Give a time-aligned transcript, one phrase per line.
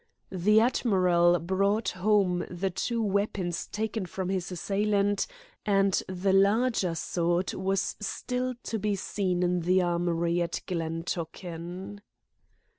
[0.31, 5.27] The Admiral brought home the two weapons taken from his assailant,
[5.63, 12.01] and the larger sword was still to be seen in the armoury at Glen Tochan.